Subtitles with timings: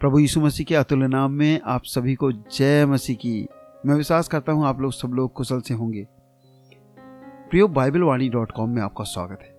[0.00, 3.48] प्रभु यीशु मसीह के अतुल्य नाम में आप सभी को जय मसीह की।
[3.86, 6.06] मैं विश्वास करता हूँ आप लोग सब लोग कुशल से होंगे।
[7.50, 9.50] प्रियो बाइबल वाणी डॉट कॉम में आपका स्वागत है।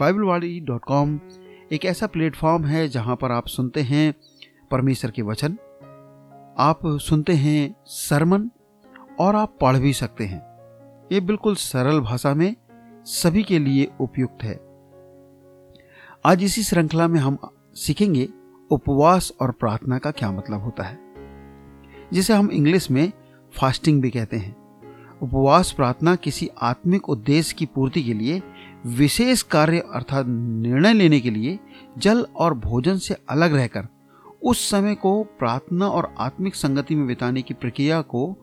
[0.00, 1.18] बाइबल वाणी डॉट कॉम
[1.72, 4.14] एक ऐसा प्लेटफॉर्म है जहाँ पर आप सुनते हैं
[4.70, 5.56] परमेश्वर के वचन,
[6.58, 8.50] आप सुनते हैं सरमन,
[9.20, 10.40] और आप पढ़ भी सकते हैं।
[11.12, 12.54] ये बिल्कुल सरल भाषा में
[13.04, 14.54] सभी के लिए उपयुक्त है।
[16.26, 17.38] आज इसी श्रृंखला में हम
[17.74, 18.28] सीखेंगे
[18.70, 20.98] उपवास और प्रार्थना का क्या मतलब होता है?
[22.12, 23.12] जिसे हम इंग्लिश में
[23.60, 24.56] फास्टिंग भी कहते हैं।
[25.22, 28.42] उपवास, प्रार्थना किसी आत्मिक उद्देश्य की पूर्ति के लिए
[28.86, 31.58] विशेष कार्य अर्थात निर्णय लेने के लिए
[31.98, 33.88] जल और भोजन से अलग रहकर
[34.42, 38.36] उस समय को प्रार्थना और आत्मिक संगति में बिताने की प्रक्रिया को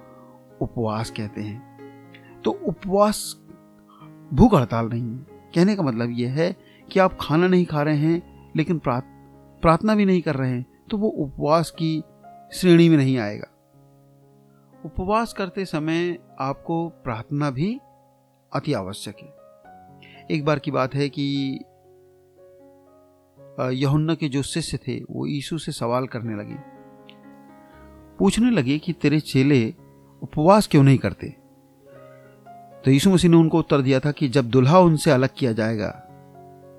[0.61, 1.71] उपवास कहते हैं।
[2.41, 3.37] तो उपवास
[4.33, 5.17] भूख हड़ताल नहीं। है
[5.55, 6.55] कहने का मतलब यह है
[6.91, 9.20] कि आप खाना नहीं खा रहे हैं, लेकिन प्रार्थना
[9.67, 12.03] भी नहीं कर रहे हैं तो वो उपवास की
[12.53, 13.47] श्रेणी में नहीं आएगा।
[14.85, 17.79] उपवास करते समय आपको प्रार्थना भी
[18.53, 19.41] अति आवश्यक है।
[20.37, 21.59] एक बार की बात है कि
[23.61, 26.55] यहुन्ना के जो शिष्य थे, वो यीशु से सवाल करने लगे।
[28.19, 29.73] पूछने लगे कि, तेरे चेले
[30.23, 31.29] उपवास क्यों नहीं करते?
[32.85, 35.89] तो यीशु मसीह ने उनको उत्तर दिया था कि, जब दुल्हा उनसे अलग किया जाएगा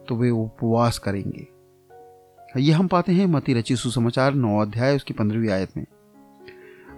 [0.09, 1.52] तो वे उपवास करेंगे।
[2.59, 5.87] ये हम पाते हैं मती रची सुसमाचार, नौ अध्याय, उसकी पंद्रहवीं आयत में।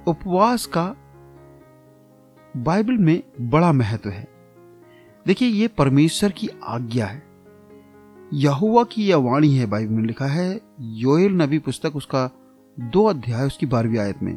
[0.07, 0.97] उपवास का
[2.57, 4.29] बाइबल में बड़ा महत्व है।
[5.27, 7.23] देखिए, ये परमेश्वर की आज्ञा है।
[8.33, 12.31] यहुआ की यह वाणी है, बाइबल में लिखा है, योएल नबी पुस्तक, उसका
[12.81, 14.37] दो अध्याय, उसकी बारहवीं आयत में,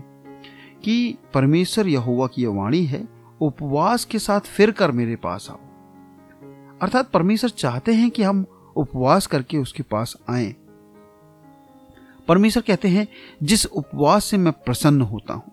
[0.84, 3.08] कि परमेश्वर यहुआ की यह वाणी है,
[3.42, 5.60] उपवास के साथ फिर कर मेरे पास आओ।
[6.82, 8.46] अर्थात परमेश्वर चाहते हैं कि हम
[8.76, 10.67] उपवास करके उसके पास आएँ।
[12.28, 13.08] परमेश्वर कहते हैं,
[13.44, 15.52] जिस उपवास से मैं प्रसन्न होता हूँ।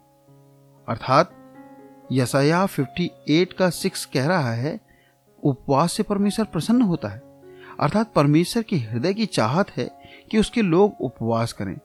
[0.89, 1.33] अर्थात,
[2.13, 4.81] यसाया 58 का सिक्स कह रहा है,
[5.45, 7.23] उपवास से परमेश्वर प्रसन्न होता है।
[7.81, 9.99] अर्थात, परमेश्वर के हृदय की चाहत है
[10.31, 11.79] कि उसके लोग उपवास करें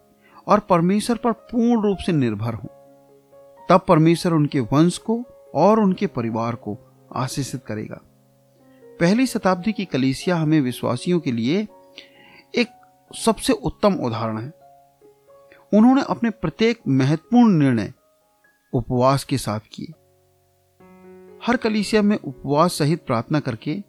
[0.48, 2.70] और परमेश्वर पर पूर्ण रूप से निर्भर हों।
[3.70, 6.78] तब परमेश्वर उनके वंश को और उनके परिवार को
[7.16, 8.02] आशीषित करेगा।
[8.84, 11.68] पहली शताब्दी की कलीसिया हमें विश्वासियों के लिए
[12.56, 12.68] एक
[13.16, 14.59] सबसे उत्तम उदाहरण है।
[15.74, 17.94] उन्होंने अपने प्रत्येक महत्वपूर्ण निर्णय
[18.74, 19.92] उपवास के साथ किए।
[21.48, 23.84] हर कलीसिया में उपवास सहित प्रार्थना करके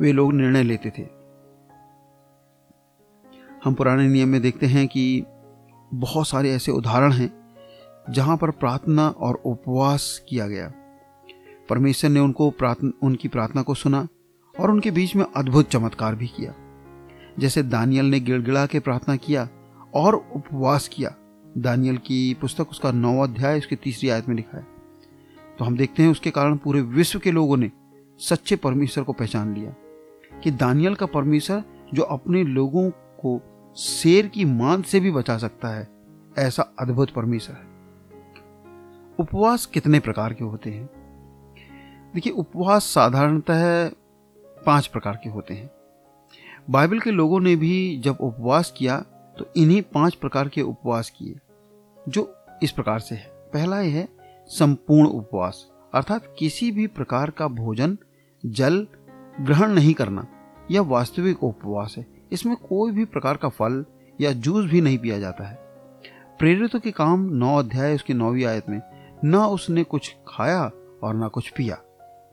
[0.00, 1.02] वे लोग निर्णय लेते थे।
[3.64, 5.24] हम पुराने नियम में देखते हैं कि
[5.94, 7.56] बहुत सारे ऐसे उदाहरण हैं
[8.10, 10.72] जहाँ पर प्रार्थना और उपवास किया गया।
[11.68, 14.08] परमेश्वर ने उनको प्रार्थना उनकी प्रार्थना को सुना
[14.60, 16.54] और उनके बीच में अद्भुत चमत्कार भी किया।
[17.38, 19.48] जैसे दानियल ने गिड़गिड़ा के प्रार्थना किया
[19.96, 21.14] और उपवास किया।
[21.58, 24.66] दानियल की पुस्तक उसका नौ अध्याय उसकी तीसरी आयत में लिखा है।
[25.58, 27.70] तो हम देखते हैं उसके कारण पूरे विश्व के लोगों ने
[28.18, 29.74] सच्चे परमेश्वर को पहचान लिया
[30.40, 31.64] कि दानियल का परमेश्वर
[31.94, 33.40] जो अपने लोगों को
[33.76, 35.88] शेर की मान से भी बचा सकता है,
[36.38, 37.76] ऐसा अद्भुत परमेश्वर है।
[39.20, 40.86] उपवास कितने प्रकार के होते हैं?
[42.14, 43.90] देखिए, उपवास साधारणतः
[44.66, 45.70] पाँच प्रकार के होते हैं।
[46.70, 49.04] बाइबल के लोगों ने भी जब उपवास किया
[49.38, 51.34] तो इन्हीं पाँच प्रकार के उपवास किए,
[52.08, 52.32] जो
[52.62, 54.08] इस प्रकार से है। पहला यह है
[54.50, 57.96] संपूर्ण उपवास, अर्थात किसी भी प्रकार का भोजन,
[58.44, 58.86] जल
[59.40, 60.26] ग्रहण नहीं करना,
[60.70, 63.84] यह वास्तविक उपवास है। इसमें कोई भी प्रकार का फल
[64.20, 65.58] या जूस भी नहीं पिया जाता है।
[66.38, 68.80] प्रेरितों के काम नौ अध्याय, उसकी नौवीं आयत में,
[69.24, 70.62] न उसने कुछ खाया
[71.02, 71.74] और न कुछ पिया।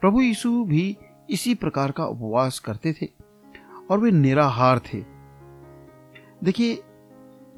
[0.01, 0.97] प्रभु यीशु भी
[1.29, 3.07] इसी प्रकार का उपवास करते थे
[3.91, 5.03] और वे निराहार थे।
[6.43, 6.81] देखिए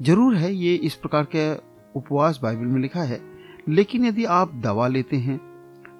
[0.02, 1.52] ज़रूर है ये इस प्रकार के
[1.98, 3.20] उपवास बाइबल में लिखा है
[3.68, 5.40] लेकिन यदि आप दवा लेते हैं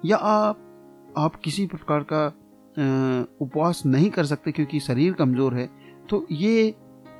[0.05, 2.25] या आप आप किसी प्रकार का
[3.41, 5.69] उपवास नहीं कर सकते क्योंकि शरीर कमज़ोर है
[6.09, 6.73] तो ये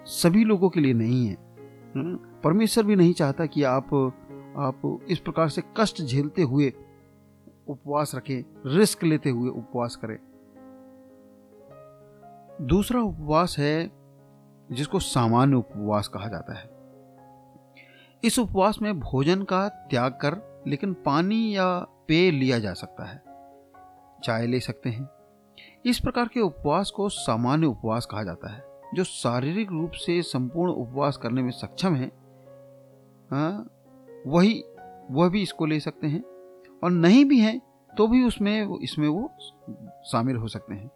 [0.07, 1.33] सभी लोगों के लिए नहीं है।
[1.95, 3.93] हम्म, परमेश्वर भी नहीं चाहता कि आप
[4.57, 6.71] आप इस प्रकार से कष्ट झेलते हुए
[7.67, 8.43] उपवास रखें
[8.77, 10.17] रिस्क लेते हुए उपवास करें।
[12.67, 13.91] दूसरा उपवास है
[14.71, 16.69] जिसको सामान्य उपवास कहा जाता है।
[18.23, 21.67] इस उपवास में भोजन का त्याग कर लेकिन पानी या
[22.07, 23.21] पेय लिया जा सकता है।
[24.23, 25.07] चाय ले सकते हैं।
[25.85, 28.63] इस प्रकार के उपवास को सामान्य उपवास कहा जाता है
[28.95, 32.07] जो शारीरिक रूप से संपूर्ण उपवास करने में सक्षम है।
[33.31, 33.69] हाँ,
[34.27, 34.63] वही
[35.11, 36.23] वह भी इसको ले सकते हैं
[36.83, 37.59] और नहीं भी हैं
[37.97, 39.31] तो भी उसमें इसमें वो
[40.05, 40.89] शामिल हो सकते हैं।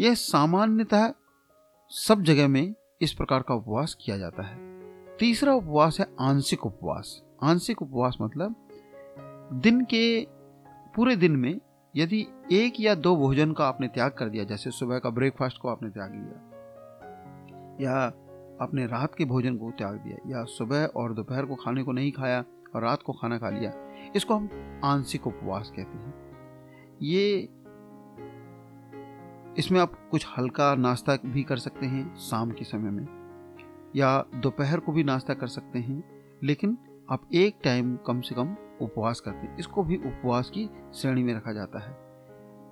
[0.00, 1.12] यह सामान्यतः
[1.90, 4.56] सब जगह में इस प्रकार का उपवास किया जाता है।
[5.18, 8.54] तीसरा उपवास है आंशिक उपवास। आंशिक उपवास मतलब
[9.54, 10.26] दिन के,
[10.94, 11.60] पूरे दिन में
[11.94, 15.68] यदि एक या दो भोजन का आपने त्याग कर दिया, जैसे सुबह का ब्रेकफास्ट को
[15.68, 16.50] आपने त्याग लिया
[17.80, 18.04] या
[18.62, 22.12] आपने रात के भोजन को त्याग दिया, या सुबह और दोपहर को खाने को नहीं
[22.12, 22.44] खाया
[22.74, 23.72] और रात को खाना खा लिया,
[24.16, 26.14] इसको हम आंशिक उपवास कहते हैं।
[27.02, 27.48] ये
[29.58, 33.06] इसमें आप कुछ हल्का नाश्ता भी कर सकते हैं शाम के समय में,
[33.96, 36.04] या दोपहर को भी नाश्ता कर सकते हैं,
[36.42, 36.78] लेकिन
[37.10, 41.34] आप एक टाइम कम से कम उपवास करते हैं। इसको भी उपवास की श्रेणी में
[41.34, 41.96] रखा जाता है।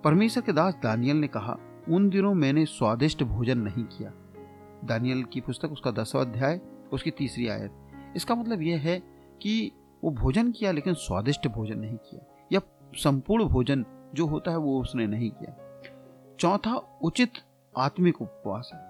[0.04, 1.56] परमेश्वर के दास दानियल ने कहा,
[1.88, 4.12] उन दिनों मैंने स्वादिष्ट भोजन नहीं किया।
[4.84, 6.60] दानियल की पुस्तक उसका दसवा अध्याय,
[6.92, 7.72] उसकी तीसरी आयत।
[8.16, 9.02] इसका मतलब यह है
[9.42, 9.72] कि
[10.04, 12.60] वो भोजन किया, लेकिन स्वादिष्ट भोजन नहीं किया, या
[12.94, 13.84] संपूर्ण भोजन
[14.14, 15.68] जो होता है वो उसने नहीं किया।
[16.40, 17.32] चौथा उचित
[17.74, 18.80] आत्मिक उपवास है।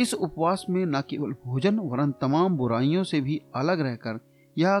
[0.00, 4.20] इस उपवास में न केवल भोजन, वरन तमाम बुराइयों से भी अलग रहकर
[4.58, 4.80] या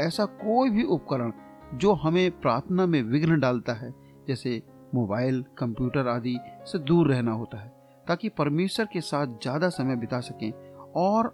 [0.00, 1.32] ऐसा कोई भी उपकरण
[1.74, 3.92] जो हमें प्रार्थना में विघ्न डालता है,
[4.28, 4.62] जैसे
[4.94, 7.72] मोबाइल, कंप्यूटर आदि से दूर रहना होता है,
[8.06, 10.50] ताकि परमेश्वर के साथ ज़्यादा समय बिता सकें
[10.96, 11.26] और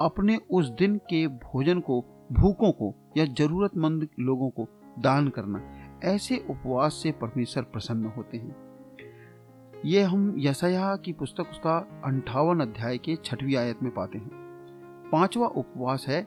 [0.00, 2.00] अपने उस दिन के भोजन को,
[2.32, 4.68] भूखों को या जरूरतमंद लोगों को
[4.98, 5.62] दान करना।
[6.04, 8.63] ऐसे उपवास से परमेश्वर प्रसन्न होते हैं।
[9.84, 14.28] ये हम यशया की पुस्तक उसका अंठावन अध्याय के छठवीं आयत में पाते हैं।
[15.12, 16.22] पांचवा उपवास है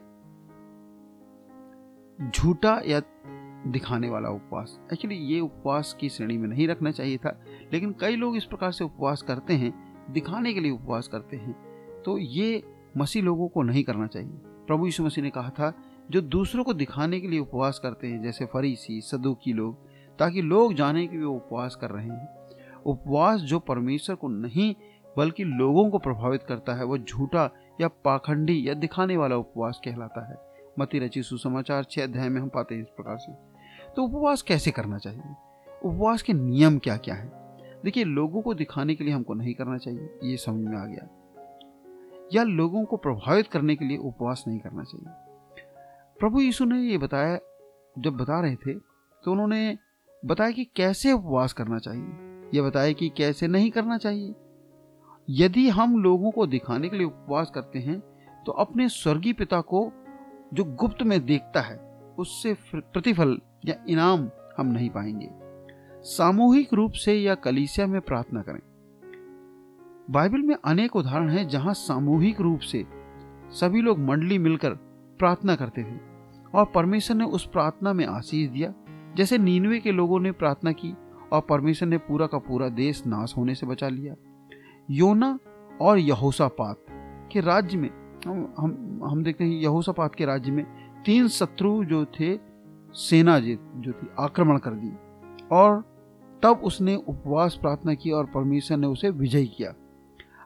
[2.30, 3.00] झूठा या
[3.66, 7.40] दिखाने वाला उपवास। एक्चुअली ये उपवास की श्रेणी में नहीं रखना चाहिए था,
[7.72, 11.56] लेकिन कई लोग इस प्रकार से उपवास करते हैं, दिखाने के लिए उपवास करते हैं।
[12.02, 12.64] तो ये
[12.96, 15.74] मसीह लोगों को नहीं करना चाहिए। प्रभु यीशु मसीह ने कहा था,
[16.10, 19.76] जो दूसरों को दिखाने के लिए उपवास करते हैं, जैसे फरीसी, सदुकी लोग,
[20.18, 22.37] ताकि लोग जाने कि वे उपवास कर रहे हैं।
[22.86, 24.74] उपवास जो परमेश्वर को नहीं,
[25.16, 30.30] बल्कि लोगों को प्रभावित करता है, वो झूठा या पाखंडी या दिखाने वाला उपवास कहलाता
[30.30, 30.36] है।
[30.78, 33.32] मती रची सुसमाचार छह अध्याय में हम पाते हैं इस प्रकार से।
[33.92, 35.22] तो उपवास कैसे करना चाहिए?
[35.84, 37.32] उपवास के नियम क्या क्या है?
[37.84, 41.08] देखिए, लोगों को दिखाने के लिए हमको नहीं करना चाहिए, ये समझ में आ गया।
[42.34, 45.12] या लोगों को प्रभावित करने के लिए उपवास नहीं करना चाहिए।
[46.20, 47.38] प्रभु यीशु ने ये बताया,
[47.98, 48.74] जब बता रहे थे
[49.24, 49.78] तो उन्होंने
[50.24, 52.27] बताया कि कैसे उपवास करना चाहिए?
[52.54, 54.34] यह बताया कि कैसे नहीं करना चाहिए?
[55.30, 57.98] यदि हम लोगों को दिखाने के लिए उपवास करते हैं
[58.46, 59.90] तो अपने स्वर्गीय पिता को
[60.54, 61.76] जो गुप्त में देखता है,
[62.18, 64.28] उससे प्रतिफल या इनाम
[64.58, 65.28] हम नहीं पाएँगे।
[66.02, 68.60] सामूहिक रूप से या कलीसिया में प्रार्थना करें।
[70.10, 72.84] बाइबल में अनेक उदाहरण हैं जहाँ सामूहिक रूप से
[73.50, 74.70] सभी लोग मंडली मिलकर
[75.18, 75.98] प्रार्थना करते थे,
[76.54, 78.72] और परमेश्वर ने उस प्रार्थना में आशीष दिया।
[79.16, 80.94] जैसे नीनवे के लोगों ने प्रार्थना की
[81.32, 84.14] और परमेश्वर ने पूरा का पूरा देश नाश होने से बचा लिया।
[84.90, 85.38] योना
[85.80, 86.84] और यहोसापात
[87.32, 87.90] के राज्य में,
[88.26, 90.64] हम हम देखते हैं यहोसापात के राज्य में
[91.06, 92.38] तीन शत्रु जो थे
[92.94, 94.92] सेना जो थी, आक्रमण कर दी
[95.52, 95.84] और
[96.42, 99.74] तब उसने उपवास प्रार्थना की और परमेश्वर ने उसे विजय किया।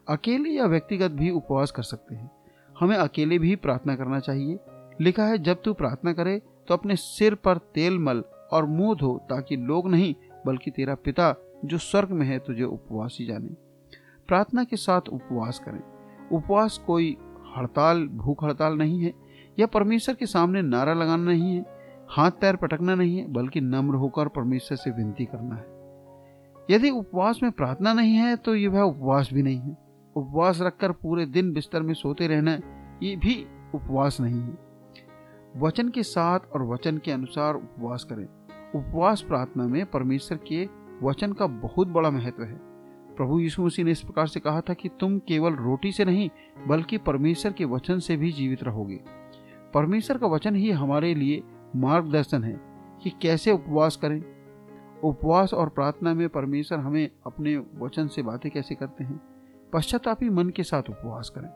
[0.09, 2.31] अकेले या व्यक्तिगत भी उपवास कर सकते हैं।
[2.81, 4.59] हमें अकेले भी प्रार्थना करना चाहिए।
[5.01, 9.17] लिखा है, जब तू प्रार्थना करे तो अपने सिर पर तेल मल और मुँह धो
[9.31, 10.15] ताकि लोग नहीं
[10.47, 11.35] बल्कि तेरा पिता
[11.65, 13.49] जो स्वर्ग में है तुझे उपवासी जाने।
[14.29, 15.83] प्रार्थना के साथ उपवास करें।
[16.33, 17.17] उपवास कोई
[17.57, 19.13] हड़ताल, भूख हड़ताल नहीं है
[19.59, 21.65] यह परमेश्वर के सामने नारा लगाना नहीं है,
[22.11, 25.67] हाथ पैर पटकना नहीं है, बल्कि नम्र होकर परमेश्वर से विनती करना है।
[26.71, 29.77] यदि उपवास में प्रार्थना नहीं है तो यह वह उपवास भी नहीं है।
[30.17, 32.59] उपवास रखकर पूरे दिन बिस्तर में सोते रहना,
[33.03, 34.59] ये भी उपवास नहीं है।
[35.57, 38.27] वचन के साथ और वचन के अनुसार उपवास करें।
[38.75, 40.69] उपवास प्रार्थना में परमेश्वर के
[41.03, 42.59] वचन का बहुत बड़ा महत्व है।
[43.17, 46.31] प्रभु यीशु मसीह ने इस प्रकार से कहा था कि तुम केवल रोटी से नहीं,
[46.69, 49.01] बल्कि परमेश्वर के वचन से भी जीवित रहोगे।
[49.75, 51.43] परमेश्वर का वचन ही हमारे लिए
[51.77, 52.61] मार्गदर्शन है
[53.03, 54.23] कि कैसे उपवास करें।
[55.05, 59.21] उपवास और प्रार्थना में परमेश्वर हमें अपने वचन से बातें कैसे करते हैं,
[59.73, 61.51] पश्चातापी मन के साथ उपवास करें।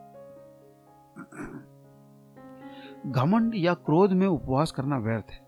[3.11, 5.46] घमंड या क्रोध में उपवास करना व्यर्थ है।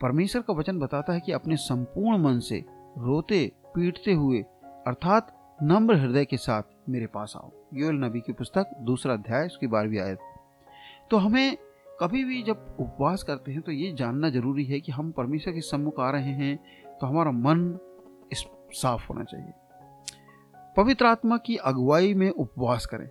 [0.00, 2.64] परमेश्वर का वचन बताता है कि अपने संपूर्ण मन से
[2.98, 4.40] रोते, पीटते हुए,
[4.86, 9.66] अर्थात नम्र हृदय के साथ मेरे पास आओ। योल नबी की पुस्तक, दूसरा अध्याय, उसकी
[9.66, 10.18] बारहवीं आयत।
[11.10, 11.56] तो हमें
[12.00, 15.60] कभी भी जब उपवास करते हैं तो ये जानना ज़रूरी है कि हम परमेश्वर के
[15.60, 16.56] सम्मुख आ रहे हैं
[17.00, 17.78] तो हमारा मन
[18.32, 19.52] इस साफ़ होना चाहिए।
[20.76, 23.08] पवित्र आत्मा की अगुवाई में उपवास करें।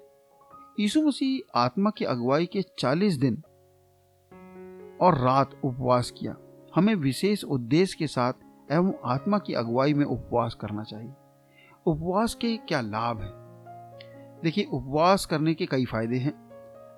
[0.79, 3.41] यीशु मसीह आत्मा की अगुवाई के 40 दिन
[5.01, 6.35] और रात उपवास किया।
[6.77, 8.33] हमें विशेष उद्देश्य के साथ
[8.71, 11.13] एवं आत्मा की अगुवाई में उपवास करना चाहिए।
[11.85, 13.31] उपवास के क्या लाभ हैं?
[14.43, 16.33] देखिए, उपवास करने के कई फ़ायदे हैं।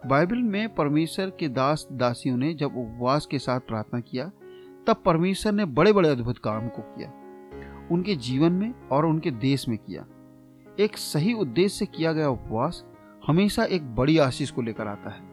[0.06, 4.32] बाइबल में परमेश्वर के दास दासियों ने जब उपवास के साथ प्रार्थना किया,
[4.88, 7.10] तब परमेश्वर ने बड़े बड़े अद्भुत काम को किया।
[7.92, 10.06] उनके जीवन में और उनके देश में किया।
[10.80, 12.86] एक सही उद्देश्य से किया गया उपवास
[13.28, 15.29] हमेशा एक बड़ी आशीष को लेकर आता है।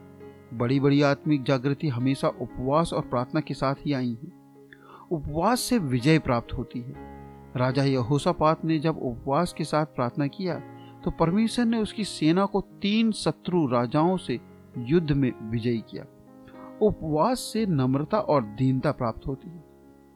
[0.57, 4.33] बड़ी बड़ी आत्मिक जागृति हमेशा उपवास और प्रार्थना के साथ ही आई है।
[5.11, 6.95] उपवास से विजय प्राप्त होती है।
[7.57, 10.61] राजा यहोसापात ने जब उपवास के साथ प्रार्थना किया
[11.05, 14.39] तो परमेश्वर ने उसकी सेना को तीन शत्रु राजाओं से
[14.79, 16.05] युद्ध में विजयी किया।
[16.83, 19.65] उपवास से नम्रता और दीनता प्राप्त होती है।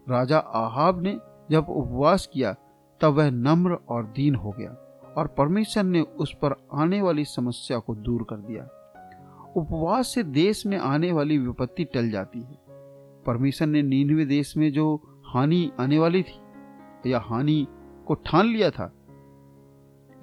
[0.06, 1.16] राजा आहाब ने
[1.50, 2.52] जब उपवास किया,
[3.00, 4.70] तब वह नम्र और दीन हो गया
[5.16, 8.68] और परमेश्वर ने उस पर आने वाली समस्या को दूर कर दिया।
[9.56, 12.58] उपवास से देश में आने वाली विपत्ति टल जाती है।
[13.26, 17.66] परमेश्वर ने नीनवे देश में जो हानि आने वाली थी, या हानि
[18.06, 18.92] को ठान लिया था,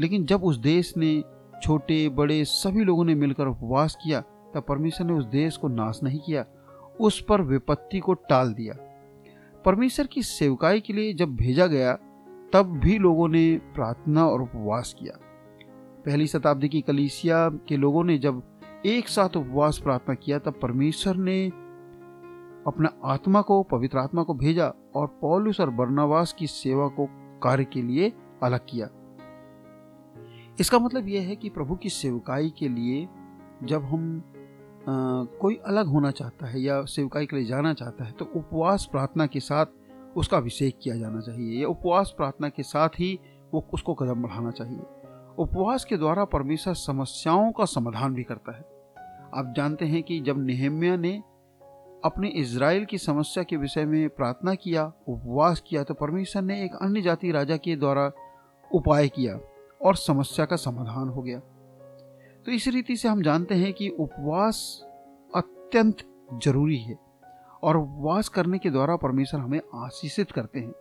[0.02, 1.24] लेकिन जब उस देश ने
[1.64, 6.00] छोटे, बड़े सभी लोगों ने मिलकर उपवास किया, तब परमेश्वर ने उस देश को नाश
[6.04, 6.46] नहीं किया,
[7.00, 8.74] उस पर विपत्ति को टाल दिया।
[9.66, 11.94] परमेश्वर की सेवकाई के लिए जब भेजा गया,
[12.54, 15.20] तब भी लोगों ने प्रार्थना और उपवास किया।
[16.06, 18.44] पहली शताब्दी की कलीसिया के लोगों ने जब
[18.86, 21.48] एक साथ उपवास प्रार्थना किया तब परमेश्वर ने
[22.68, 27.08] अपना आत्मा को पवित्र आत्मा को भेजा और पौलुस और बर्नावास की सेवा को
[27.44, 28.90] कार्य के लिए अलग किया।
[30.60, 33.08] इसका मतलब यह है कि प्रभु की सेवकाई के लिए
[33.64, 34.24] जब हम
[34.90, 38.90] आ, कोई अलग होना चाहता है या सेवकाई के लिए जाना चाहता है तो उपवास
[38.92, 39.66] प्रार्थना के साथ
[40.18, 43.20] उसका अभिषेक किया जाना चाहिए या उपवास प्रार्थना के साथ ही
[43.54, 44.80] वो उसको कदम बढ़ाना चाहिए।
[45.38, 48.62] उपवास के द्वारा परमेश्वर समस्याओं का समाधान भी करता है।
[49.36, 51.24] आप जानते हैं कि जब नेहम्या ने
[52.06, 56.76] अपने इज़राइल की समस्या के विषय में प्रार्थना किया, उपवास किया तो परमेश्वर ने एक
[56.82, 58.12] अन्य जाति राजा के द्वारा
[58.72, 59.40] उपाय किया
[59.82, 61.40] और समस्या का समाधान हो गया।
[62.46, 64.82] तो इस रीति से हम जानते हैं कि उपवास
[65.36, 65.98] अत्यंत
[66.44, 66.98] ज़रूरी है
[67.64, 70.74] और उपवास करने के द्वारा परमेश्वर हमें आशीषित करते हैं,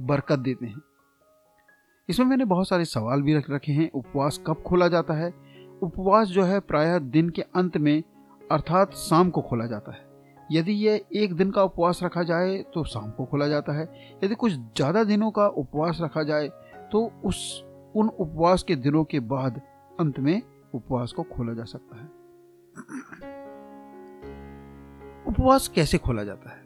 [0.00, 0.80] बरकत देते हैं।
[2.08, 5.28] इसमें मैंने बहुत सारे सवाल भी रख रखे हैं। उपवास कब खोला जाता है?
[5.82, 8.02] उपवास जो है प्रायः दिन के अंत में,
[8.42, 10.10] अर्थात शाम को खोला जाता है।
[10.52, 13.84] यदि यह एक दिन का उपवास रखा जाए तो शाम को खोला जाता है।
[14.24, 16.48] यदि कुछ ज़्यादा दिनों का उपवास रखा जाए
[16.92, 17.64] तो उस,
[17.96, 19.60] उन उपवास के दिनों के बाद
[20.00, 20.40] अंत में
[20.74, 22.06] उपवास को खोला जा सकता है।
[25.28, 26.62] उपवास कैसे खोला जाता है?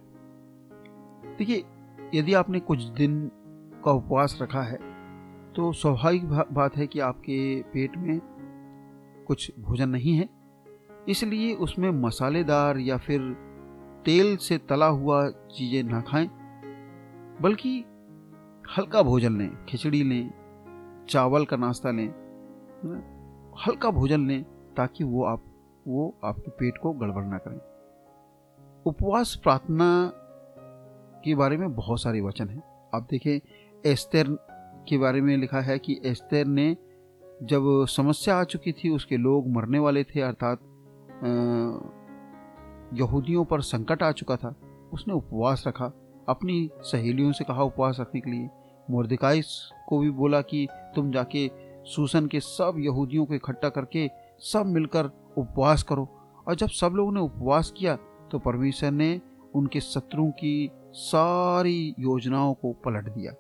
[1.39, 1.65] देखिए,
[2.15, 3.31] यदि आपने कुछ दिन
[3.85, 4.79] का उपवास रखा है
[5.57, 8.19] तो स्वाभाविक बात है कि आपके पेट में
[9.27, 10.29] कुछ भोजन नहीं है।
[11.09, 13.21] इसलिए उसमें मसालेदार या फिर
[14.05, 16.29] तेल से तला हुआ चीज़ें ना खाएँ,
[17.43, 17.79] बल्कि
[18.77, 22.09] हल्का भोजन लें, खिचड़ी लें, चावल का नाश्ता लें
[23.67, 24.43] हल्का भोजन लें
[24.77, 25.45] ताकि वो आप,
[25.89, 27.61] वो आपके पेट को गड़बड़ ना करें।
[28.87, 29.89] उपवास प्रार्थना
[31.25, 32.63] के बारे में बहुत सारे वचन हैं।
[32.95, 33.41] आप देखें,
[33.87, 34.37] एस्तर
[34.89, 36.77] के बारे में लिखा है कि एस्तर ने
[37.43, 40.59] जब समस्या आ चुकी थी, उसके लोग मरने वाले थे, अर्थात
[42.95, 44.55] यहूदियों पर संकट आ चुका था,
[44.93, 45.93] उसने उपवास रखा,
[46.29, 48.49] अपनी सहेलियों से कहा उपवास रखने के लिए।
[48.91, 49.43] मुर्दिकाई
[49.89, 51.51] को भी बोला कि तुम जाके
[51.87, 54.09] सूसन के सब यहूदियों को इकट्ठा करके
[54.43, 56.09] सब मिलकर उपवास करो।
[56.47, 57.97] और जब सब लोगों ने उपवास किया
[58.31, 59.21] तो परमेश्वर ने
[59.55, 63.33] उनके शत्रुओं की सारी योजनाओं को पलट दिया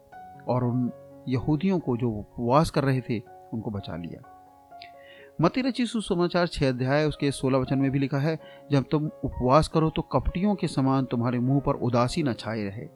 [0.48, 0.90] और उन
[1.28, 3.18] यहूदियों को जो उपवास कर रहे थे,
[3.54, 4.32] उनको बचा लिया।
[5.40, 8.38] मती रची सुसमाचार छह अध्याय, उसके सोलह वचन में भी लिखा है,
[8.70, 12.86] जब तुम उपवास करो तो कपटियों के समान तुम्हारे मुँह पर उदासी न छाए रहे,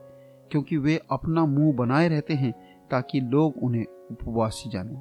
[0.51, 2.53] क्योंकि वे अपना मुँह बनाए रहते हैं,
[2.91, 5.01] ताकि लोग उन्हें उपवासी जाने।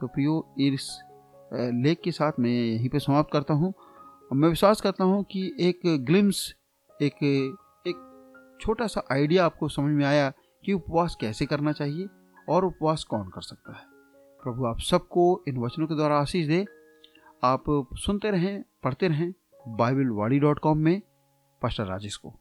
[0.00, 0.98] तो प्रियो, इस
[1.52, 3.72] लेख के साथ मैं यहीं पे समाप्त करता हूँ।
[4.30, 6.54] मैं विश्वास करता हूँ कि एक ग्लिम्स,
[6.90, 7.22] एक
[7.86, 10.30] एक छोटा सा आइडिया आपको समझ में आया
[10.64, 12.06] कि उपवास कैसे करना चाहिए।
[12.48, 13.84] और उपवास कौन कर सकता है?
[14.42, 16.66] प्रभु, आप सबको इन वचनों के द्वारा आशीष दे।
[17.44, 19.34] आप सुनते रहें, पढ़ते रहें
[19.68, 21.02] बाइबल वाड़ी डॉट कॉम में,
[21.62, 22.34] पास्टर राजेश को।